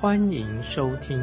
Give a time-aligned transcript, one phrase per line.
[0.00, 1.18] 欢迎收听。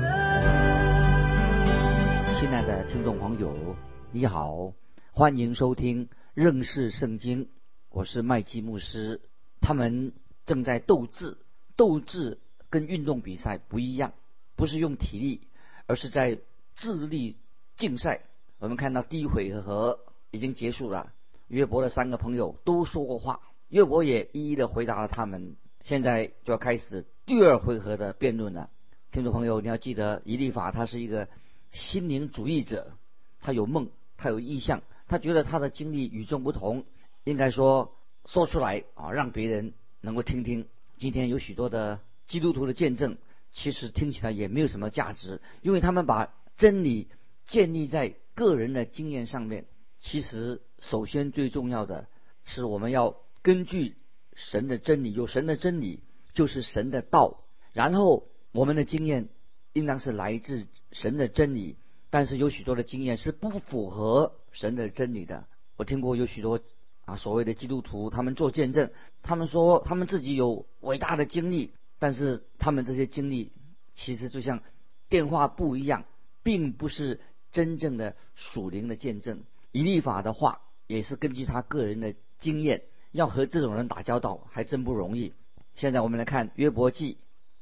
[2.35, 3.76] 亲爱的听众朋友，
[4.12, 4.72] 你好，
[5.13, 7.49] 欢迎收听认识圣经。
[7.90, 9.20] 我是麦基牧师。
[9.62, 10.13] 他们
[10.45, 11.40] 正在斗智，
[11.76, 12.38] 斗智
[12.70, 14.13] 跟运动比赛不一样，
[14.55, 15.48] 不是用体力，
[15.88, 16.38] 而是在
[16.76, 17.38] 智力
[17.77, 18.21] 竞赛。
[18.59, 19.98] 我们看到第一回合。
[20.30, 21.13] 已经结束了。
[21.48, 25.55] 约伯的三个朋友都说过话，约伯也一一的回答了他们。
[25.84, 28.70] 现在就要开始第二回合的辩论了。
[29.12, 31.30] 听众朋友，你要记得，以利法他是一个
[31.72, 32.94] 心灵主义者，
[33.40, 36.86] 他有梦，他有意向，他觉得他的经历与众不同，
[37.24, 40.68] 应该说说出来啊，让别人能够听听。
[40.98, 43.18] 今天有许多的基督徒的见证，
[43.54, 47.08] 其实听起来也没有什么价值，因为他们把真理
[47.46, 49.66] 建立在个人的经验上面。
[50.00, 52.08] 其实，首先最重要的
[52.44, 53.96] 是，我们要根据
[54.35, 56.02] 神的真理，有神的真理
[56.34, 57.44] 就是神的道。
[57.74, 59.29] 然后，我们的经验
[59.73, 61.77] 应当是来自神的真理。
[62.09, 65.45] 但是，有许多的经验是不符合神的真理的。
[65.75, 66.62] 我听过有许多
[67.03, 68.91] 啊所谓的基督徒，他们做见证，
[69.23, 73.51] 他们说他们自己有伟大的经历，但是他们这些经历
[73.94, 74.61] 其实就像
[75.09, 76.06] 电话簿一样，
[76.44, 77.19] 并不是
[77.51, 79.44] 真正的属灵的见证。
[79.73, 85.34] 以立法的话，也是根据他个人的经验，要和这种人打交道还真不容易。
[85.75, 87.17] 现在我们来看约伯记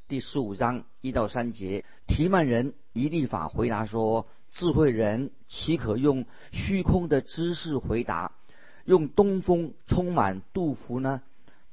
[0.07, 8.31] 第十五章一到三节，提曼人以立法回答说：“智慧人岂可用虚空的知识回答？
[8.85, 11.23] 用东风充满杜甫呢？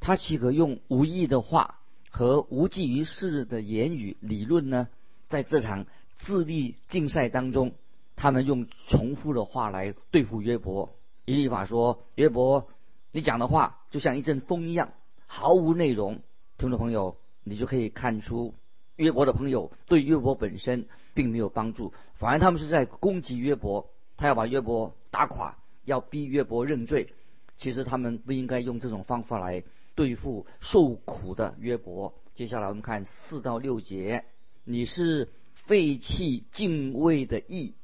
[0.01, 4.89] 他岂可用无意的话和无济于事的言语理论呢？
[5.29, 5.85] 在这场
[6.17, 7.75] 智力竞赛当中。”
[8.17, 10.95] 他们用重复的话来对付约伯。
[11.27, 12.69] 以利法说：“约伯，
[13.11, 14.93] 你讲的话就像一阵风一样，
[15.27, 16.23] 毫无内容。”
[16.57, 18.55] 听众朋友，你就可以看出
[18.97, 27.13] 约伯的朋友对约伯本身并没有帮助，反而他们是在攻击约伯，他要把约伯打垮，要逼约伯认罪。
[27.57, 29.63] 其实他们不应该用这种方法来
[29.95, 32.15] 对付受苦的约伯。
[32.35, 34.25] 接下来我们看四到六节
[34.65, 37.75] ：“你是废弃敬畏的义。”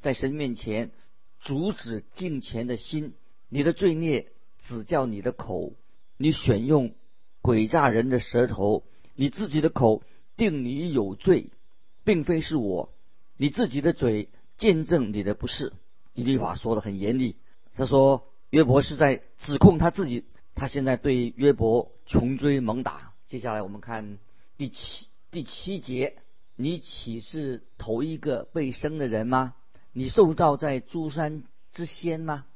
[0.00, 0.90] 在神面前
[1.40, 3.14] 阻止敬虔的心，
[3.48, 4.28] 你的罪孽
[4.64, 5.72] 只叫你的口，
[6.16, 6.94] 你选用
[7.42, 8.84] 诡诈人的舌头，
[9.16, 10.02] 你自己的口
[10.36, 11.50] 定你有罪，
[12.04, 12.92] 并非是我，
[13.36, 15.72] 你自己的嘴见证你的不是。
[16.14, 17.36] 以利法说的很严厉，
[17.74, 20.24] 他说约伯是在指控他自己，
[20.54, 23.14] 他现在对约伯穷追猛打。
[23.26, 24.18] 接下来我们看
[24.56, 26.16] 第七第七节，
[26.54, 29.54] 你岂是头一个被生的人吗？
[29.92, 32.46] 你受造在诸山之先吗？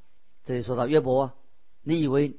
[0.43, 1.33] 这里说到约伯，
[1.83, 2.37] 你以为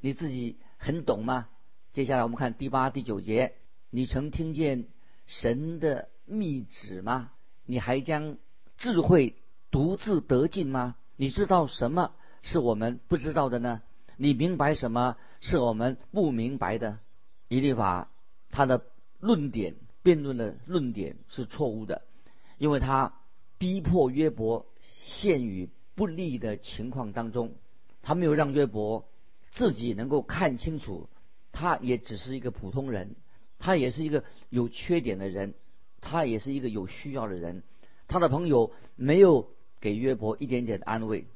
[0.00, 1.48] 你自己很懂吗？
[1.92, 3.54] 接下来我们看第八、第九节，
[3.90, 4.86] 你曾听见
[5.26, 7.32] 神的密旨吗？
[7.66, 8.38] 你还将
[8.78, 9.36] 智慧
[9.70, 10.96] 独自得尽吗？
[11.16, 12.12] 你知道什么
[12.42, 13.82] 是我们不知道的呢？
[14.16, 16.98] 你明白什么是我们不明白的？
[17.48, 18.10] 以利法
[18.50, 18.84] 他的
[19.18, 22.02] 论点、辩论的论点是错误的，
[22.58, 23.14] 因为他。
[23.58, 24.64] 逼迫约伯
[25.02, 27.56] 陷于不利的情况当中，
[28.00, 29.06] 他没有让约伯
[29.50, 31.10] 自己能够看清楚，
[31.52, 33.16] 他也只是一个普通人，
[33.60, 35.54] 他也是一个有缺点的人，
[36.00, 37.62] 他也是一个有需要的人。
[38.08, 39.50] 他的朋友没有
[39.80, 41.26] 给约伯一点点的安慰。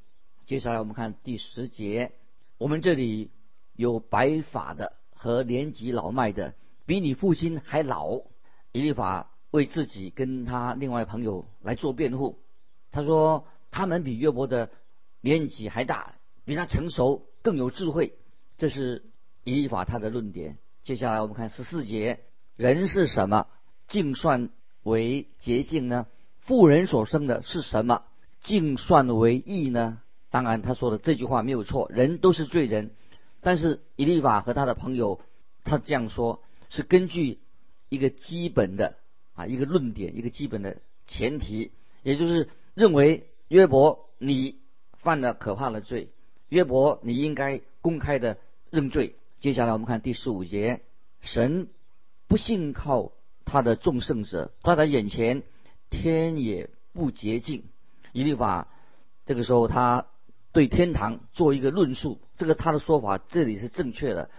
[0.47, 2.11] 接下来我们看第十节，
[2.59, 3.31] 我们这里
[3.77, 6.55] 有白发的和年纪老迈的，
[6.85, 8.23] 比你父亲还老。
[8.73, 9.31] 以利法。
[9.51, 12.41] 为自己跟他另外朋友来做辩护，
[12.91, 14.69] 他说他们比约伯的
[15.21, 18.15] 年纪还大，比他成熟，更有智慧。
[18.59, 19.05] 这是
[19.45, 20.59] 以利法他的论点。
[20.85, 22.21] 接下来我们看十四节，
[22.57, 23.47] 人是什么，
[23.89, 24.51] 净算
[24.83, 26.07] 为洁净呢？
[26.41, 28.03] 富人所生的是什么，
[28.41, 30.03] 净算为义呢？
[30.29, 32.91] 当然他说的这句话没有错，人都是罪人。
[33.41, 35.23] 但是以利法和他的朋友，
[35.65, 37.39] 他这样说，是根据
[37.89, 38.99] 一个基本的。
[39.33, 41.73] 啊，一个论点，一个基本的前提，
[42.03, 44.61] 也就是认为约伯你
[44.93, 46.11] 犯了可怕的罪，
[46.51, 48.37] 约伯你应该公开的
[48.71, 49.17] 认罪。
[49.45, 50.81] 接下来我们看第十五节，
[51.21, 51.69] 神
[52.29, 53.13] 不信靠
[53.45, 55.43] 他的众圣者，他在眼前
[55.91, 57.65] 天也不洁净。
[58.15, 58.69] 以利法
[59.27, 60.07] 这个时候他
[60.53, 64.31] 对天堂做一个论述，这个他的说法这里是正确的。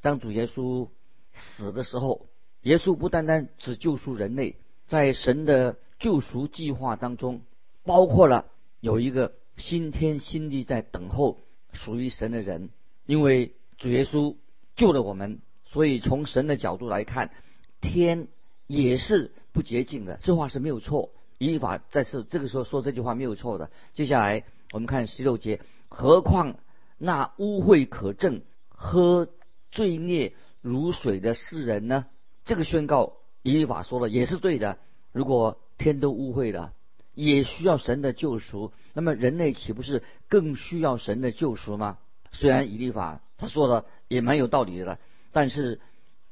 [0.00, 0.88] 当主耶稣
[1.32, 2.26] 死的时候，
[2.62, 4.56] 耶稣不单单只救赎人类，
[4.88, 7.42] 在神的救赎计划当中，
[7.84, 8.46] 包括了
[8.80, 11.38] 有一个新天新地在等候
[11.72, 12.70] 属于神的人，
[13.06, 14.34] 因为主耶稣
[14.78, 17.32] 救了我们，所以从神的角度来看，
[17.80, 18.28] 天
[18.68, 20.18] 也是不洁净的。
[20.22, 21.10] 这话是没有错。
[21.36, 23.72] 以法在是这个时候说这句话没有错的。
[23.92, 26.60] 接下来我们看十六节，何况
[26.96, 29.28] 那污秽可证、喝
[29.72, 30.32] 罪孽
[30.62, 32.06] 如水的世人呢？
[32.44, 34.78] 这个宣告以法说的也是对的。
[35.10, 36.72] 如果天都污秽了，
[37.14, 41.98] 也需要神的救赎，那么人类岂不是更需要神的救赎吗？
[42.30, 44.98] 虽然以利法他说的也蛮有道理的，
[45.32, 45.80] 但是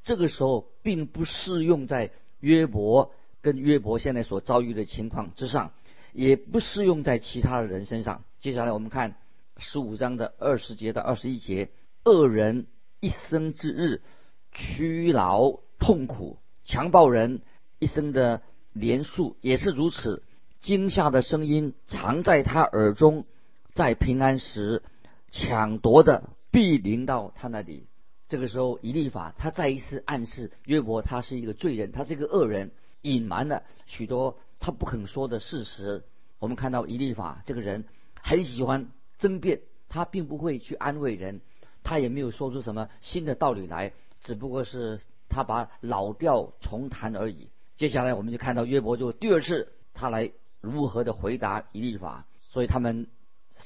[0.05, 2.11] 这个时候并不适用在
[2.41, 3.15] 约伯。
[3.43, 5.71] 跟约伯现在所遭遇的情况之上，
[6.13, 8.25] 也不适用在其他的人身上。
[8.41, 9.15] 接下来我们看
[9.57, 11.71] 十五章的二十节到二十一节：
[12.03, 12.67] 恶人
[12.99, 14.03] 一生之日
[14.51, 17.41] 屈劳痛苦，强暴人
[17.79, 18.43] 一生的
[18.73, 20.25] 年数也是如此。
[20.59, 23.27] 惊吓的声音常在他耳中，
[23.75, 24.83] 在平安时
[25.31, 27.87] 抢夺的必临到他那里。
[28.29, 32.71] 这个时候，以利法他再一次暗示约伯，他是一个罪人，他是一个恶人。
[33.03, 36.03] 隐瞒了许多他不肯说的事实。
[36.39, 37.85] 我们看到以利法这个人
[38.23, 38.89] 很喜欢
[39.19, 39.61] 争辩，
[39.91, 41.43] 他并不会去安慰人，
[41.85, 43.93] 他也没有说出什么新的道理来，
[44.23, 47.51] 只不过是他把老调重弹而已。
[47.77, 50.33] 接下来我们就看到约伯就第二次他来
[50.63, 53.09] 如何的回答以利法，所以他们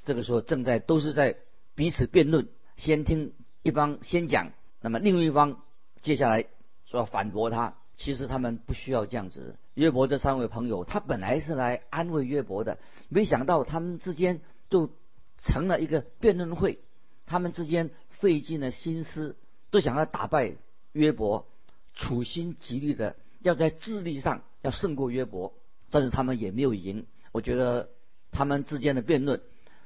[0.04, 1.36] 这个时候正在都是在
[1.76, 2.48] 彼此辩论，
[2.80, 5.60] 先听一方先讲，那么另一方
[6.00, 6.46] 接下来
[6.86, 7.76] 说要反驳他。
[7.98, 9.58] 其实他们不需要这样子。
[9.74, 12.78] 约伯这三位朋友，他本来是来安慰约伯的，
[13.10, 14.40] 没想到他们之间
[14.70, 14.90] 就
[15.36, 16.78] 成了一个辩论会。
[17.26, 19.36] 他们之间费尽了心思，
[19.70, 20.54] 都想要打败
[20.92, 21.46] 约伯，
[21.92, 25.52] 处心积虑的要在智力上要胜过约伯，
[25.90, 27.06] 但是他们也没有赢。
[27.32, 27.90] 我觉得
[28.30, 29.42] 他们之间的辩论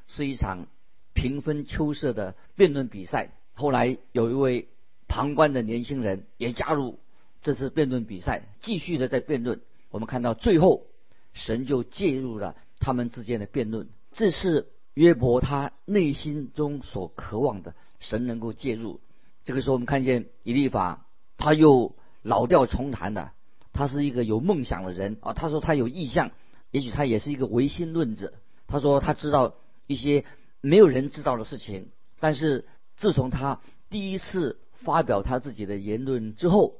[0.06, 0.68] 是一场
[1.14, 3.32] 平分秋色的辩论比赛。
[3.54, 4.68] 后来有一位
[5.08, 6.98] 旁观的年轻人也加入。
[7.40, 10.86] 这次辩论比赛继续的在辩论，我们看到最后
[11.34, 13.88] 神就介入了他们之间的辩论。
[14.12, 19.00] 这是约伯他内心中所渴望的，神能够介入。
[19.44, 21.06] 这个时候我们看见以利法
[21.36, 23.32] 他又老调重弹的，
[23.74, 25.34] 他是一个有梦想的人啊。
[25.34, 26.30] 他说他有意向，
[26.70, 28.32] 也许他也是一个唯心论者。
[28.66, 29.54] 他说他知道
[29.86, 30.24] 一些
[30.64, 31.90] 没有人知道的事情，
[32.20, 32.64] 但是
[32.96, 36.76] 自从他第一次发表他自己的言论之后。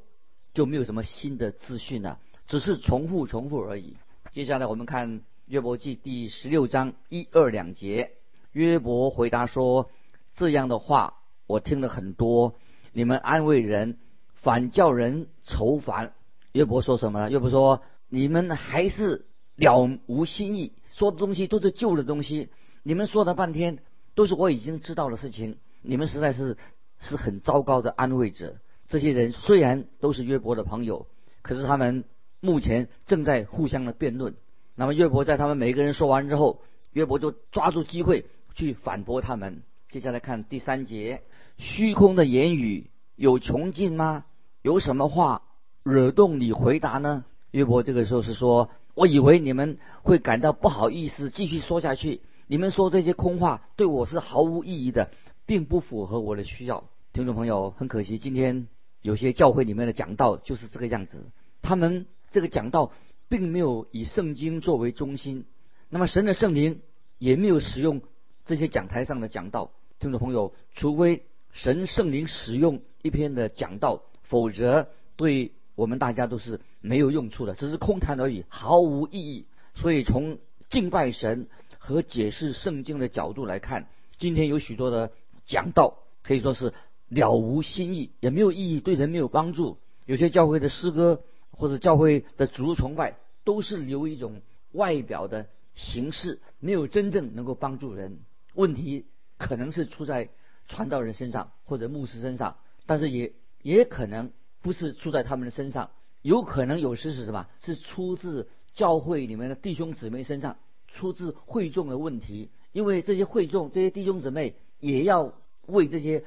[0.55, 3.97] 就没有什么新的资讯了，只是重复重复而已。
[4.31, 8.13] 接下来我们看约伯记第十六章一二两节，
[8.53, 9.91] 约伯回答说
[10.33, 11.15] ：“这样的话
[11.49, 12.55] 我听了很多，
[12.93, 13.99] 你们安慰人，
[14.35, 16.13] 反叫人愁烦。”
[16.55, 17.31] 约伯说什么呢？
[17.33, 19.27] 约伯说：“你们还是
[19.57, 22.49] 了无新意，说的东西都是旧的东西，
[22.85, 23.79] 你们说了半天
[24.15, 26.57] 都是我已经知道的事情，你们实在是
[27.01, 31.07] 是很糟糕的安慰者。”这些人虽然都是约伯的朋友，
[31.41, 32.05] 可是他们
[32.41, 34.35] 目前正在互相的辩论。
[34.75, 36.61] 那么约伯在他们每一个人说完之后，
[36.93, 39.62] 约伯就抓住机会去反驳他们。
[39.88, 41.23] 接下来看第三节：
[41.57, 44.26] 虚空的言语有穷尽吗？
[44.61, 45.43] 有什么话
[45.83, 47.25] 惹动你回答呢？
[47.50, 52.21] 约伯这个时候是说：“我以为你们会感到不好意思继续说下去。
[52.47, 55.11] 你们说这些空话对我是毫无意义的，
[55.47, 58.67] 并不符合我的需要。”听众朋友，很可惜今天。
[59.03, 62.91] 有些教会里面的讲道就是这个样子，他们这个讲道
[63.29, 65.45] 并没有以圣经作为中心，
[65.91, 66.81] 那么神的圣灵
[67.19, 68.01] 也没有使用
[68.47, 69.73] 这些讲台上的讲道。
[69.99, 79.45] 听众朋友，除非神圣灵使用一篇的讲道，否则对我们大家都是没有用处的，只是空谈而已，毫无意义。
[79.75, 80.39] 所以从
[80.71, 81.49] 敬拜神
[81.85, 85.12] 和解释圣经的角度来看，今天有许多的
[85.45, 86.73] 讲道可以说是。
[87.11, 89.76] 了无新意，也没有意义，对人没有帮助。
[90.07, 94.41] 有些教会的诗歌或者教会的主崇拜，都是留一种
[94.73, 98.21] 外表的形式，没有真正能够帮助人。
[98.55, 99.05] 问题
[99.37, 100.31] 可能是出在
[100.67, 105.91] 传道人身上或者牧师身上，但是也也可能不是出在他们的身上，
[106.23, 107.47] 有可能有时是什么？
[107.61, 110.57] 是出自教会里面的弟兄姊妹身上，
[110.95, 112.49] 出自会众的问题。
[112.73, 115.35] 因为这些会众、这些弟兄姊妹也要
[115.67, 116.25] 为这些。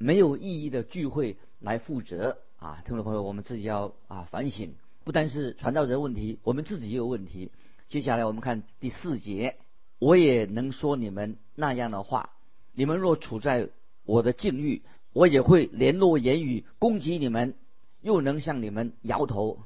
[0.00, 7.50] 没有意义的聚会来负责啊，听众朋友，我们自己要啊反省，不单是传道人问题，我们自己也有问题。
[7.88, 9.56] 接下来我们看第四节，
[9.98, 12.30] 我也能说你们那样的话。
[12.74, 13.70] 你们若处在
[14.04, 14.82] 我的境遇，
[15.12, 17.56] 我也会联络言语攻击你们，
[18.00, 19.58] 又能向你们摇头。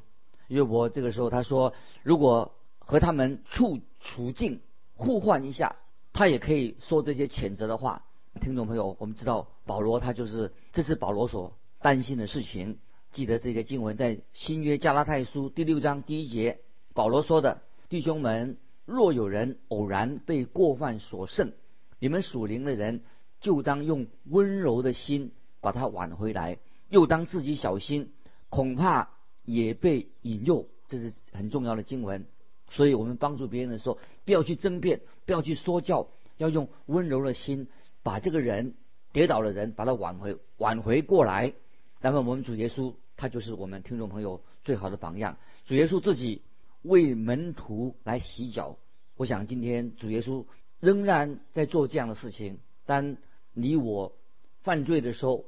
[0.48, 2.54] 约伯这个时候他说，如果
[2.92, 4.60] 和他们处处境
[4.96, 5.76] 互换一下，
[6.12, 8.04] 他也可以说这些谴责的话。
[8.38, 12.80] 听众朋友，我们知道保罗他就是这是保罗所担心的事情。
[13.10, 16.58] 记得这些经文在新约加拉太书第六章第一节，
[16.92, 21.54] 保罗说的：“弟兄们，若有人偶然被过犯所胜，
[21.98, 23.00] 你们属灵的人
[23.40, 25.32] 就当用温柔的心
[25.62, 26.58] 把他挽回来，
[26.90, 28.12] 又当自己小心，
[28.50, 29.08] 恐怕
[29.46, 32.26] 也被引诱。”这是很重要的经文。
[32.72, 37.68] 所以我们帮助别人的时候，不要去争辩，不要去说教，要用温柔的心
[38.02, 38.74] 把这个人
[39.12, 41.54] 跌倒的人把他挽回挽回过来。
[42.00, 42.94] 那么我们主耶稣。
[43.14, 45.36] 他就是我们听众朋友最好的榜样。
[45.66, 46.42] 主耶稣自己
[46.80, 48.78] 为门徒来洗脚，
[49.16, 50.44] 我想今天主耶稣
[50.80, 52.58] 仍然在做这样的事情。
[52.84, 53.18] 当
[53.52, 54.16] 你我
[54.62, 55.44] 犯罪的时候，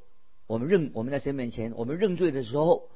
[0.47, 2.91] 我们认我们在神面前，我们认罪的时候，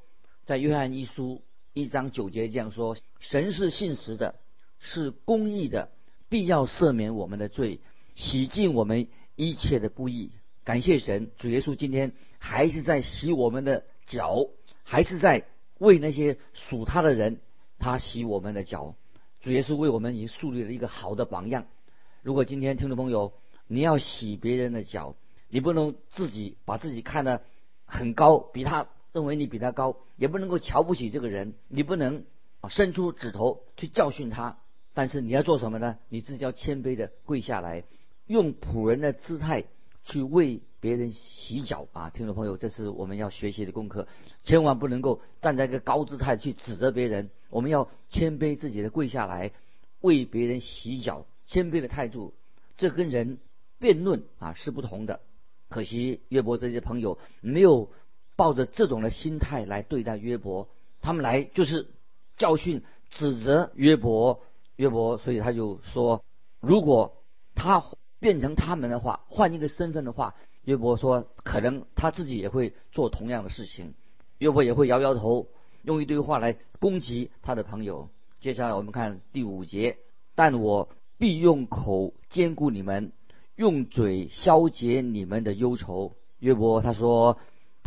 [0.44, 1.42] 在约翰一书
[1.78, 4.35] 一章九节这样说：神是信实的，
[4.80, 5.90] 是公义的，
[6.28, 7.80] 必要赦免我们的罪，
[8.16, 9.06] 洗净我们
[9.37, 10.32] 一切的不义。
[10.64, 14.49] 感谢神，主耶稣今天还是在洗我们的脚。
[14.82, 15.44] 还是在
[15.78, 17.40] 为那些属他的人，
[17.78, 18.94] 他洗我们的脚。
[19.42, 21.66] 主耶稣为我们已经树立了一个好的榜样。
[22.23, 23.35] 如果今天听众朋友
[23.66, 25.14] 你要洗别人的脚，
[25.50, 27.42] 你不能自己把自己看得
[27.85, 32.25] 很高，比他认为你比他高，也不能够瞧不起这个人，你不能
[32.69, 34.59] 伸出指头去教训他。
[34.95, 35.99] 但是你要做什么呢？
[36.09, 37.85] 你自己要谦卑的跪下来，
[38.27, 39.65] 用仆人的姿态
[40.05, 40.61] 去为。
[40.81, 44.07] 别人洗脚啊，听众朋友，这是我们要学习的功课，
[44.45, 47.31] 千万不能够站在一个高姿态去指责别人。
[47.50, 49.50] 我们要谦卑自己的跪下来，
[50.00, 52.33] 为别人洗脚，谦卑的态度，
[52.77, 53.41] 这跟人
[53.81, 55.19] 辩论啊是不同的。
[55.69, 57.91] 可惜约伯这些朋友没有
[58.38, 60.68] 抱着这种的心态来对待约伯，
[61.00, 61.88] 他们来就是
[62.37, 64.40] 教训、指责约伯。
[64.76, 66.23] 约伯，所以他就说，
[66.61, 67.16] 如果
[67.57, 67.85] 他
[68.21, 70.37] 变成他们的话，换一个身份的话。
[70.64, 73.95] 约伯说：“可能他自己也会做同样的事情。”
[74.37, 75.49] 约伯也会摇摇头，
[75.83, 78.11] 用一堆话来攻击他的朋友。
[78.38, 79.97] 接下来我们看第五节
[80.37, 83.12] ：“但我必用口兼顾你们，
[83.57, 87.38] 用嘴消解你们的忧愁。”约伯他说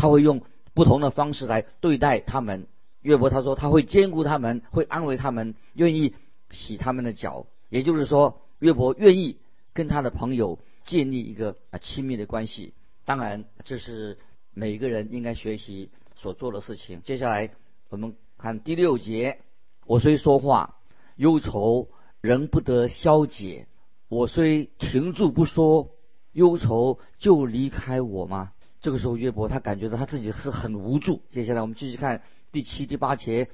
[0.01, 0.41] 他会用
[0.73, 2.67] 不同的方式来对待他们。
[3.01, 6.15] 约伯他说他会兼顾他们，会安慰他们，愿意
[6.49, 7.45] 洗他们的脚。
[7.69, 9.37] 也就是说，约伯愿意
[9.73, 10.59] 跟他的朋友。
[10.83, 12.73] 建立一个啊亲密的关系，
[13.05, 14.17] 当然这是
[14.51, 17.03] 每个人应该学习所做的事情。
[17.03, 17.51] 接下来
[17.89, 19.41] 我们看第六节：
[19.85, 20.79] 我虽说话，
[21.17, 21.89] 忧愁
[22.19, 23.67] 仍不得消解；
[24.09, 25.91] 我虽停住不说，
[26.31, 28.51] 忧愁就离开我吗？
[28.81, 31.21] 这个时候约伯他感觉到他自己是很无助。
[31.29, 32.21] 接下来我们继续看
[32.51, 33.49] 第七、第八节：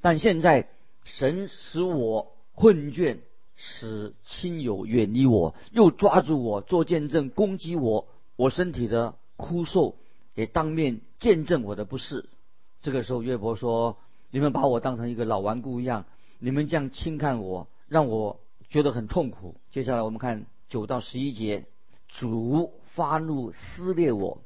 [0.00, 0.68] 但现在
[1.04, 3.18] 神使我困倦。
[3.62, 9.96] 使亲友远离我，又抓住我做见证攻击我，我身体的枯瘦
[10.34, 12.30] 也当面见证我的不是。
[12.80, 13.98] 这个时候约伯说
[14.32, 16.06] ：“你们把我当成一个老顽固一样，
[16.38, 21.66] 你们这样轻看我，让我觉得很痛苦。”接下来我们看九到十一节：
[22.08, 24.40] 主发怒撕裂我，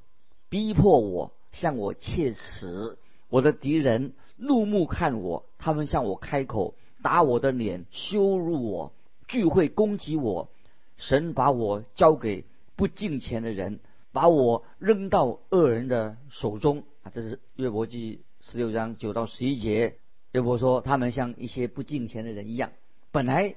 [0.55, 2.97] 逼迫我，向我切齿。
[3.29, 8.93] 我的敌人怒目看我，他们向我开口，打我的脸，羞辱我。
[9.27, 10.49] 聚会攻击我，
[10.97, 12.45] 神把我交给
[12.77, 13.81] 不敬虔的人，
[14.13, 17.11] 把我扔到恶人的手中啊！
[17.13, 19.97] 这是约伯记十六章九到十一节。
[20.31, 22.71] 约伯说，他们像一些不敬虔的人一样，
[23.11, 23.57] 本来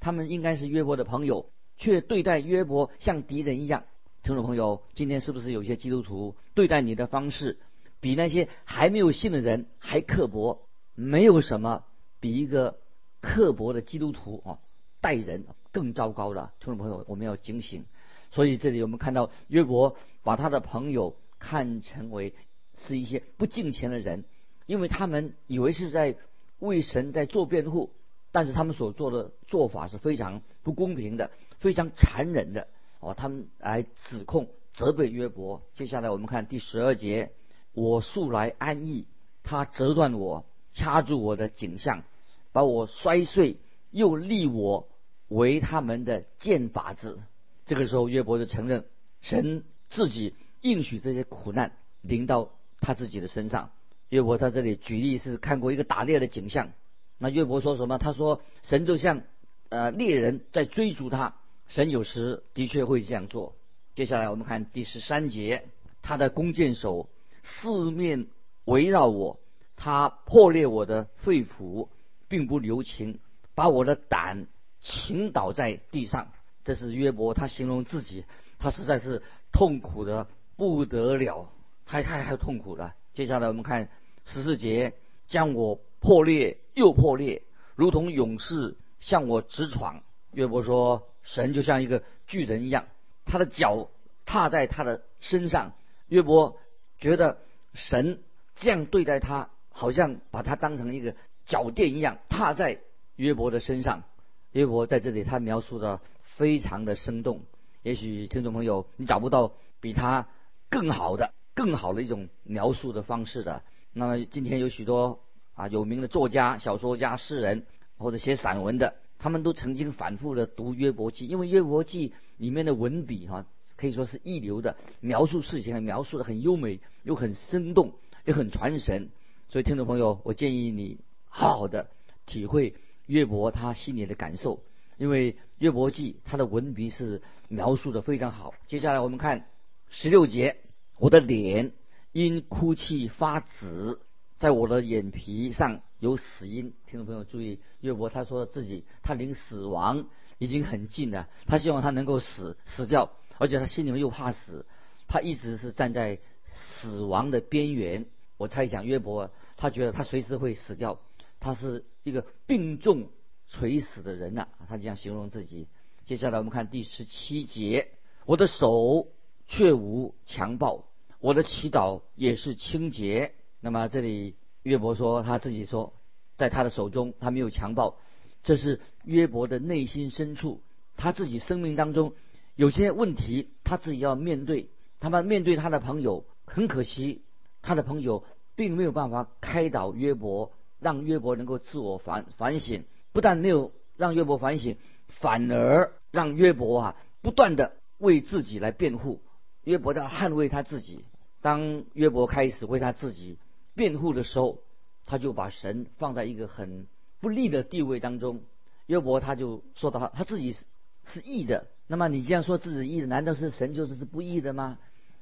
[0.00, 3.84] 他们应该是约伯的朋友，却对待约伯像敌人一样。
[4.22, 7.58] 听众朋友，今天是不是有些基督徒对待你的方式，
[8.00, 10.66] 比那些还没有信的人还刻薄？
[10.94, 11.84] 没有什么
[12.20, 12.78] 比一个
[13.20, 14.58] 刻薄的基督徒啊！
[15.00, 17.84] 待人更糟糕了，听众朋友，我们要警醒。
[18.30, 22.34] 所以这里我们看到约伯把他的朋友看成为
[22.76, 24.24] 是一些不敬虔的人，
[24.66, 26.16] 因为他们以为是在
[26.58, 27.92] 为神在做辩护，
[28.32, 32.68] 但是他们所做的做法是非常不公平的，非常残忍的
[33.00, 33.14] 哦。
[33.14, 35.62] 他们来指控、责备约伯。
[35.74, 37.32] 接下来我们看第十二节：
[37.72, 39.06] 我素来安逸，
[39.42, 42.04] 他折断我，掐住我的颈项，
[42.52, 43.58] 把我摔碎。
[43.90, 44.86] 又立我
[45.28, 47.22] 为他们的剑靶子。
[47.64, 48.84] 这个时候，约伯就承认
[49.22, 52.50] 神自己应许这些苦难临到
[52.80, 53.70] 他自己的身上。
[54.10, 56.72] 约伯在这里举例是看过一个打猎的景象。
[57.16, 57.96] 那约伯说什么？
[57.96, 59.22] 他说神就像
[59.70, 61.36] 呃猎人在追逐他，
[61.68, 63.54] 神有时的确会这样做。
[63.94, 65.64] 接下来我们看第十三节，
[66.02, 67.08] 他的弓箭手
[67.42, 68.26] 四面
[68.64, 69.38] 围绕我，
[69.76, 71.88] 他破裂我的肺腑，
[72.26, 73.20] 并不留情，
[73.54, 74.46] 把我的胆
[74.80, 76.28] 倾倒在地上。
[76.64, 78.24] 这是约伯，他形容自己，
[78.58, 79.22] 他实在是
[79.52, 81.50] 痛苦的不得了，
[81.86, 82.94] 太太太痛苦了。
[83.14, 83.88] 接下来我们看
[84.24, 84.94] 十四节，
[85.26, 87.42] 将我破裂又破裂，
[87.74, 90.02] 如同勇士向我直闯。
[90.38, 92.86] 约伯说，神就像一个巨人一样。
[93.24, 93.88] 他的脚
[94.24, 95.72] 踏在他的身上，
[96.06, 96.56] 约伯
[97.00, 97.38] 觉得
[97.74, 98.22] 神
[98.54, 102.78] 这样对待他，好像把他当成一个脚垫一样踏在
[103.16, 104.04] 约伯的身上。
[104.52, 107.42] 约伯在这里他描述的非常的生动，
[107.82, 110.28] 也许听众朋友你找不到比他
[110.70, 113.64] 更好的、更好的一种描述的方式的。
[113.92, 115.18] 那么今天有许多
[115.54, 117.66] 啊有名的作家、小说家、诗人
[117.96, 122.12] 或者写散文的，他们都曾经反复的读约伯记，因为约伯记。
[122.38, 127.94] 里面的文笔哈可以说是一流的，描述事情描述的很优美，又很生动，
[128.26, 129.10] 又很传神。
[129.48, 131.90] 所以听众朋友，我建议你好好的
[132.26, 134.62] 体会约伯他心里的感受，
[134.98, 138.54] 因为约伯记他的文笔是描述的非常好。
[138.68, 139.48] 接下来我们看
[139.88, 140.58] 十六节，
[140.96, 141.72] 我的脸
[142.12, 144.00] 因哭泣发紫，
[144.36, 146.74] 在我的眼皮上有死因。
[146.86, 150.06] 听众朋友注意，约伯他说自己他离死亡。
[150.40, 154.66] 已经很近了，他希望他能够死死掉，而且他心里面又怕死，
[155.08, 158.06] 他一直是站在死亡的边缘。
[158.36, 161.00] 我猜想约伯，他觉得他随时会死掉，
[161.40, 163.10] 他是一个病重
[163.48, 165.66] 垂死的人呐，他这样形容自己。
[166.04, 167.88] 接下来我们看第十七节，
[168.24, 169.08] 我的手
[169.48, 170.84] 却无强暴，
[171.18, 173.34] 我的祈祷也是清洁。
[173.58, 175.92] 那么这里约伯说他自己说，
[176.36, 177.96] 在他的手中他没有强暴。
[178.42, 180.62] 这是约伯的内心深处，
[180.96, 182.14] 他自己生命当中
[182.54, 184.70] 有些问题，他自己要面对。
[185.00, 187.22] 他们面对他的朋友，很可惜，
[187.62, 188.24] 他的朋友
[188.56, 192.84] 并没有办法开导约伯，让约伯能够自我反反省。
[193.12, 199.20] 不但没有让约伯反省，反而让约伯啊不断的为自己来辩护。
[199.62, 201.04] 约伯在捍卫他自己。
[201.40, 203.38] 当约伯开始为他自己
[203.78, 204.58] 辩护的时候，
[205.06, 206.86] 他就把神放在一个很。
[207.20, 208.42] 不利的地位当中，
[208.86, 210.64] 约伯他就说到他他自己是
[211.04, 211.66] 是义的。
[211.86, 214.78] 那么你这样说自己义的，难道是神就是是不义的吗？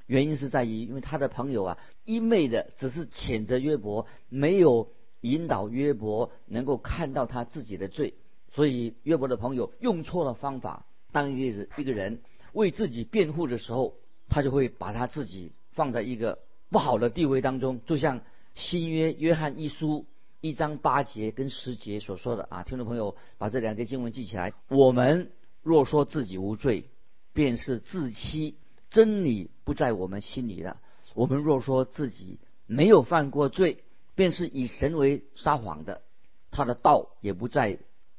[0.06, 4.90] 原因是在于，因为他的朋友啊，一昧的只是谴责约伯，没有
[5.20, 8.14] 引导约伯能够看到他自己的罪。
[8.52, 10.86] 所以约伯的朋友用错了方法。
[11.12, 12.20] 当一个一个人
[12.52, 13.94] 为自己辩护的时候，
[14.28, 18.20] 他就会把他自己放在一个不好的地位当中，就像
[18.56, 20.06] 新约约翰一书。
[20.40, 24.52] 一章八节跟十节所说的啊，听众朋友把这两节经文记起来。
[24.68, 25.30] 我们
[25.62, 26.88] 若说自己无罪，
[27.32, 28.54] 便是自欺；
[28.88, 30.80] 真理不在我们心里了。
[31.14, 33.82] 我们若说自己没有犯过罪，
[34.14, 36.02] 便是以神为撒谎的，
[36.50, 37.78] 他的道也不在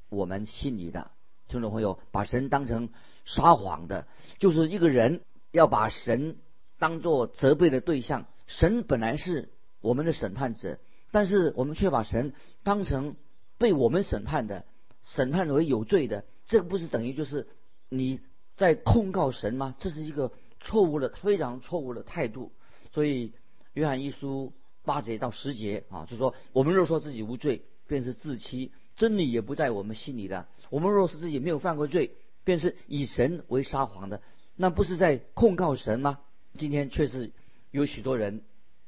[0.10, 1.12] 我们心里的。
[1.48, 2.90] 听众朋友，把神当成
[3.26, 4.06] 撒谎的，
[4.38, 5.22] 就是一个人
[5.52, 6.38] 要把神
[6.78, 8.26] 当做责备的对象。
[8.48, 9.50] 神本来是
[9.82, 10.80] 我们的审判者。
[11.10, 13.16] 但是我们却把神当成
[13.58, 14.66] 被我们审判的，
[15.04, 17.48] 审判为有罪的，这个不是等于就是
[17.88, 18.20] 你
[18.58, 19.74] 在控告神吗？
[19.80, 22.52] 这是一个错误的、非常错误的态度。
[22.92, 23.32] 所以
[23.74, 24.52] 约翰一书
[24.84, 30.46] 八节到十节啊，就说我们若说自己无罪，便是自欺；真理也不在我们心里的。
[30.70, 32.12] 我们若是自己没有犯过罪，
[32.44, 34.22] 便是以神为撒谎的，
[34.58, 36.20] 那不是在控告神吗？
[36.58, 37.32] 今天却是
[37.72, 38.44] 有许多人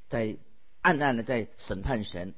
[0.10, 0.38] 在。
[0.82, 2.34] 暗暗的在审判神，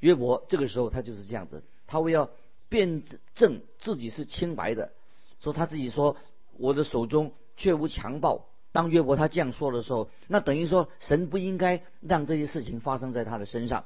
[0.00, 2.30] 约伯这个时候他就是这样子，他为要
[2.68, 3.02] 辩
[3.34, 4.92] 证自己是清白的，
[5.40, 6.16] 说他自己说
[6.56, 8.46] 我的手中却无强暴。
[8.72, 13.84] 当约伯他这样说的时候，那等于说神不应该让这些事情发生在他的身上。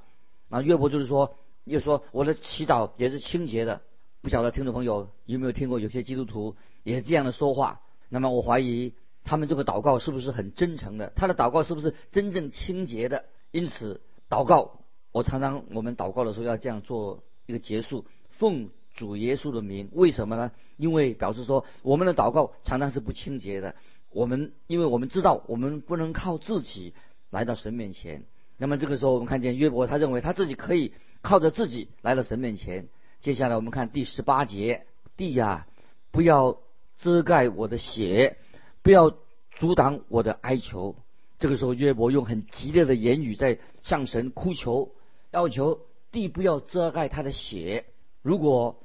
[0.49, 3.83] 那约伯就是说，又说我的祈祷也是清洁的。
[4.23, 7.81] 不晓得听众朋友有没有听过有些基督徒也是这样的说话？
[8.09, 11.13] 那么我怀疑他们这个祷告是不是很真诚的？
[11.17, 13.25] 他的祷告是不是真正清洁的？
[13.51, 14.81] 因此，祷告，
[15.13, 19.89] 我常常我们祷告的时候要这样做一个结束，奉主耶稣的名。
[19.93, 20.53] 为什么呢？
[20.77, 23.75] 因为表示说我们的祷告常常是不清洁的。
[24.11, 26.95] 我们因为我们知道我们不能靠自己
[27.31, 28.25] 来到神面前。
[28.59, 32.89] 那么这个时候我们看见约伯，他认为他自己可以靠着自己来到神面前。
[33.21, 35.67] 接下来我们看第十八节：地呀，
[36.11, 36.59] 不要
[36.97, 38.39] 遮盖我的血，
[38.83, 39.15] 不要
[39.59, 40.97] 阻挡我的哀求。
[41.39, 44.95] 这个时候，约伯用很激烈的言语在向神哭求，
[45.31, 47.85] 要求地不要遮盖他的血。
[48.23, 48.83] 如果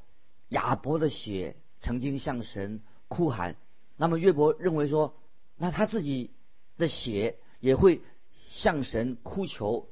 [0.50, 3.56] 亚伯的血曾经向神哭喊，
[3.96, 5.16] 那么约伯认为说，
[5.56, 6.32] 那他自己
[6.78, 8.02] 的血也会
[8.50, 9.88] 向神哭求。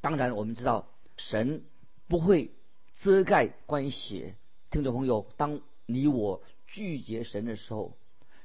[0.00, 1.62] 当然，我们知道神
[2.08, 2.50] 不会
[2.96, 4.34] 遮盖关于血。
[4.70, 7.96] 听众朋友，当你我拒绝神的时候，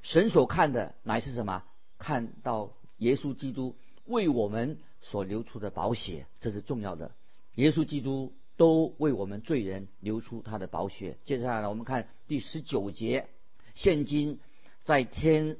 [0.02, 1.64] 神所看的乃是什么？
[1.98, 7.12] 看到耶稣基督为我们所流出的宝血，这是重要的。
[7.54, 11.18] 耶稣基督都为我们罪人流出他的宝血。
[11.24, 13.28] 接下来，我们看第十九节：
[13.74, 14.40] 现今
[14.82, 15.56] 在天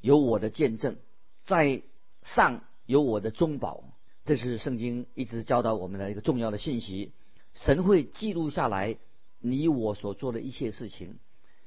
[0.00, 0.96] 有我的见证，
[1.44, 1.82] 在
[2.22, 3.84] 上有我的中保。
[4.24, 7.12] 这是圣经一直教导我们的一个重要的信息。
[7.54, 8.98] 神会记录下来
[9.38, 11.18] 你我所做的一切事情。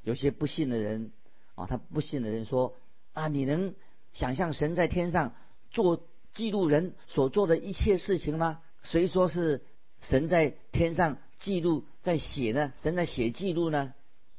[0.03, 1.11] 有些不信的人
[1.55, 2.75] 啊，他不信的人说
[3.13, 3.75] 啊，你能
[4.13, 5.33] 想象神在天上
[5.71, 8.61] 做记录人所做的一切事情吗？
[8.83, 9.63] 谁说是
[10.01, 12.73] 神在天上记录在写呢？
[12.81, 13.93] 神在写记录呢？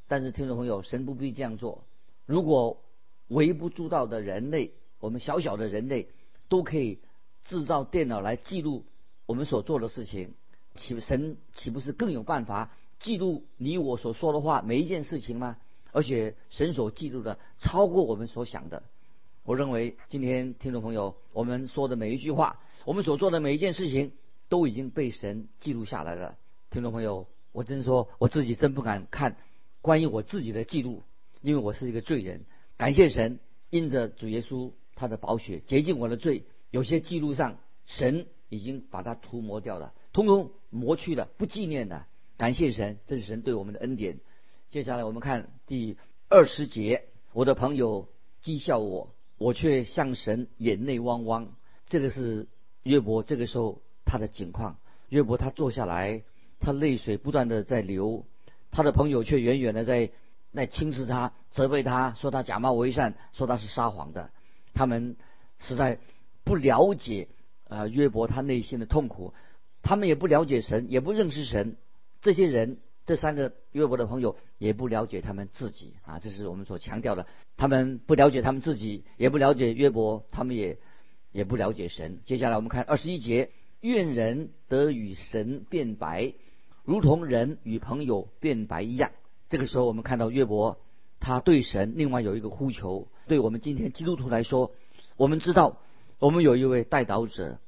[0.08, 1.84] 但是听众朋友，神不必这样做。
[2.26, 2.82] 如果
[3.28, 6.08] 微不足道的人类，我们小小的人类
[6.48, 6.98] 都可以
[7.44, 8.84] 制造电脑来记录
[9.26, 10.34] 我们所做的事情，
[10.74, 12.70] 岂神岂不是更有办法？
[12.98, 15.56] 记录你我所说的话，每一件事情吗？
[15.92, 18.82] 而且神所记录的超过我们所想的。
[19.42, 24.12] 我认为今天听众朋友，我们说的每一句话，我们所做的每一件事情，
[24.48, 26.36] 都已经被神记录下来了。
[26.70, 29.36] 听众朋友，我真说我自己真不敢看
[29.80, 31.02] 关于我自己的记录，
[31.40, 32.44] 因为我是一个罪人。
[32.76, 42.06] 感谢神，因着主耶稣他的宝血洁净我的罪，有些记录上神已经把它涂抹掉了，通通抹去了，不纪念的。
[42.36, 44.20] 感谢神，这是神对我们的恩典。
[44.70, 45.96] 接下来我们看第
[46.28, 48.08] 二十节，我的朋友
[48.42, 51.48] 讥笑我，我却向神眼泪汪汪。
[51.86, 52.46] 这个是
[52.82, 54.76] 约伯这个时候他的情况。
[55.08, 56.22] 约伯他坐下来，
[56.60, 58.26] 他泪水不断的在流，
[58.70, 60.10] 他的朋友却远远的在
[60.52, 64.30] 在轻视他，责备他说他假冒为善，说他是撒谎的。
[64.74, 65.16] 他们
[65.58, 65.98] 实在
[66.44, 67.28] 不了解
[67.66, 69.32] 啊约伯他内心的痛苦，
[69.80, 71.78] 他们也不了解神，也不认识神。
[72.20, 72.76] 这些人，
[73.10, 77.26] 这三个约伯的朋友也不了解他们自己啊，这是我们所强调的。
[77.56, 80.78] 他们不了解他们自己，也不了解约伯，他们也
[81.32, 82.20] 也不了解神。
[82.24, 86.34] 接下来我们看二十一节：愿人得与神变白，
[86.84, 89.10] 如同人与朋友变白一样。
[89.48, 90.78] 这个时候，我们看到约伯
[91.18, 93.08] 他对神另外有一个呼求。
[93.26, 94.70] 对我们今天基督徒来说，
[95.16, 95.78] 我们知道
[96.20, 97.58] 我们有一位代祷者。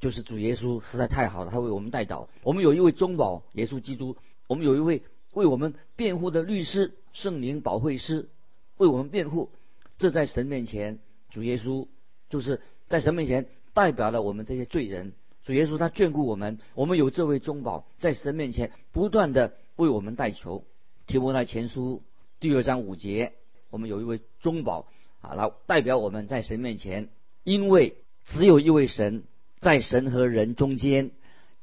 [0.00, 2.26] 就是主耶稣实在太好了，他为我们代祷。
[2.42, 5.02] 我们有一位中保耶稣基督，我们有一位
[5.32, 8.28] 为我们辩护的律师圣灵保惠师
[8.76, 9.50] 为我们辩护。
[9.98, 10.98] 这在神面前，
[11.30, 11.86] 主耶稣
[12.28, 15.12] 就是在神面前代表了我们这些罪人。
[15.44, 20.64] 主耶稣他眷顾我们，我们有这位中保在神面前不断的为我们代求。
[21.06, 22.02] 提摩太前书
[22.40, 23.34] 第二章五节，
[23.70, 24.86] 我们有一位中保
[25.20, 27.08] 啊，来代表我们在神面前，
[27.42, 29.24] 因为只有一位神。
[29.60, 31.10] 在神和人中间，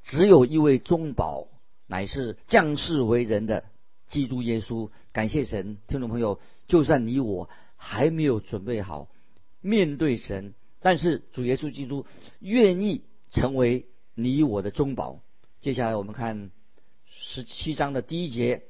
[0.02, 1.48] 只有一位中保，
[1.92, 3.66] 乃是降世为人的
[4.08, 4.90] 基督耶稣。
[5.12, 9.10] 感谢神，听众朋友，就算你我还没有准备好
[9.60, 12.06] 面对神，但是主耶稣基督
[12.40, 15.20] 愿意成为你我的中保。
[15.60, 16.52] 接下来我们看
[17.06, 18.64] 十七章的第一节：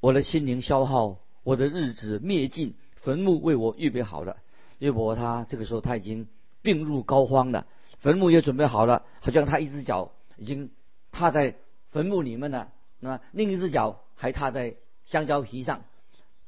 [0.00, 4.38] 我的心灵消耗，我的日子灭尽，坟墓为我预备好了。
[4.78, 6.28] 约伯他这个时候他已经
[6.62, 7.66] 病入膏肓了。
[7.98, 10.70] 坟墓也准备好了，好像他一只脚已经
[11.12, 11.56] 踏在
[11.94, 15.84] 坟墓里面呢，那另一只脚还踏在香蕉皮上。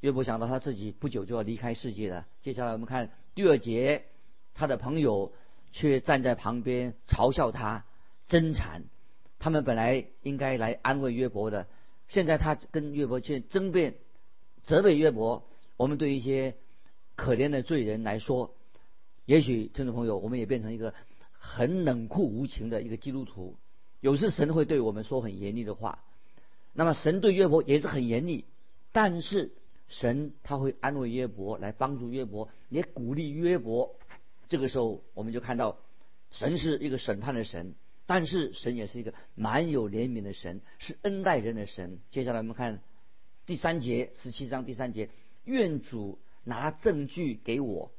[0.00, 2.26] 约伯想到他自己不久就要离开世界了。
[2.42, 4.06] 接下来我们看第二节，
[4.54, 5.32] 他的朋友
[5.70, 7.84] 却站在旁边嘲笑他，
[8.26, 8.86] 真惨。
[9.38, 11.68] 他们本来应该来安慰约伯的，
[12.08, 13.94] 现在他跟约伯去争辩、
[14.64, 15.48] 责备约伯。
[15.76, 16.56] 我们对一些
[17.14, 18.56] 可怜的罪人来说，
[19.24, 20.92] 也许听众朋友，我们也变成一个。
[21.38, 23.56] 很冷酷无情的一个基督徒，
[24.06, 26.04] 有时神会对我们说很严厉的话，
[26.72, 28.44] 那么神对约伯也是很严厉，
[28.92, 29.50] 但是
[29.88, 33.96] 神他会安慰约伯，来帮助约伯，也鼓励约伯。
[34.48, 35.78] 这个时候我们就看到，
[36.30, 37.74] 神是一个审判的神，
[38.06, 41.98] 但是神也是一个蛮有怜悯的神，是恩待人的神。
[42.12, 42.80] 接下来我们看
[43.44, 45.10] 第三节十七章第三节，
[45.42, 47.90] 愿主拿证据给我，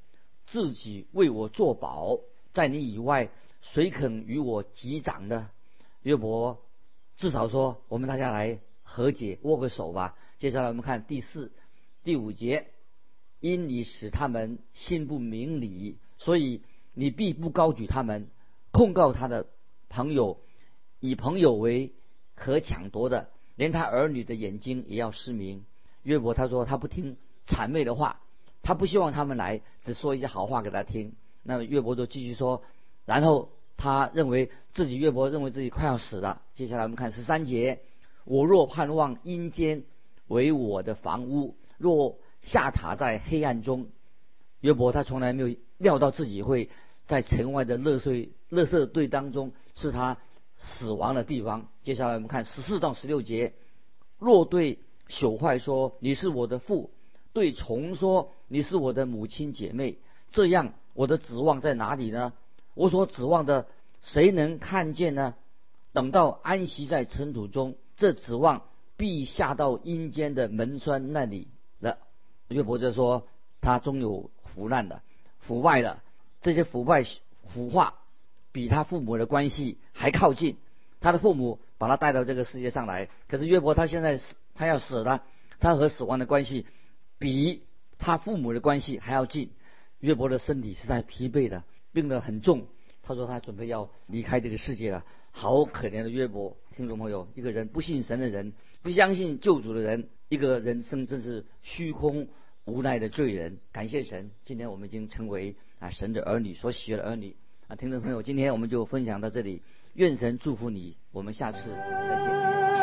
[0.45, 2.21] 自己为我作保。
[2.53, 5.49] 在你以外，谁肯与我击掌呢？
[6.03, 6.61] 约伯
[7.15, 10.15] 至少说，我们大家来和解，握个手吧。
[10.37, 11.51] 接下来我们看第四、
[12.03, 12.67] 第五节，
[13.39, 16.61] 因你使他们心不明理，所以
[16.93, 18.27] 你必不高举他们，
[18.71, 19.47] 控告他的
[19.89, 20.39] 朋友
[20.99, 21.93] 以朋友为
[22.35, 25.65] 可抢夺的，连他儿女的眼睛也要失明。
[26.03, 28.21] 约伯他说他不听谄媚的话，
[28.61, 31.15] 他不希望他们来，只说一些好话给他听。
[31.43, 32.63] 那么约伯就继续说，
[33.05, 36.41] 然后他认为自己约伯认为自己快要死了。
[36.55, 37.79] 接下来我们看十三节：
[38.25, 39.83] 我若盼望阴间
[40.27, 43.87] 为我的房屋，若下榻在黑暗中。
[44.61, 46.69] 约伯他从来没有料到自己会
[47.05, 50.17] 在城外的乐碎乐色堆当中是他
[50.57, 51.69] 死亡的地方。
[51.83, 53.53] 接下来我们看十四到十六节：
[54.17, 56.89] 若对朽坏说你是我的父，
[57.33, 59.99] 对虫说你是我的母亲姐妹，
[60.31, 62.33] 这样我的指望在哪里呢？
[62.77, 63.67] 我所指望的
[64.01, 65.35] 谁能看见呢？
[65.91, 68.63] 等到安息在尘土中，这指望
[68.95, 71.97] 必下到阴间的门栓那里了。
[72.47, 73.27] 约伯就说
[73.59, 74.31] 他终有。
[74.57, 75.03] 腐烂的、
[75.37, 75.99] 腐败的
[76.41, 77.03] 这些腐败、
[77.43, 77.93] 腐化，
[78.51, 80.57] 比他父母的关系还靠近。
[80.99, 85.21] 他的父母把他带到这个世界上来，可是约伯他现在死，他要死了，
[85.59, 86.65] 他和死亡的关系
[87.19, 87.61] 比
[87.99, 89.51] 他父母的关系还要近。
[89.99, 91.63] 约伯的身体是在疲惫的，
[91.97, 92.67] 病得很重。
[93.01, 96.55] 他说他准备要离开这个世界了，好可怜的约伯。
[96.75, 102.27] 听众朋友，一个人不信神的人，不相信救主的人，一个人生真是虚空。
[102.65, 107.35] 无奈的罪人，感谢神，今天我们已经成为啊神的儿女，所喜悦的儿女
[107.67, 112.76] 啊，听众朋友，今天我们就分享到这里，愿神祝福你，我们下次再见。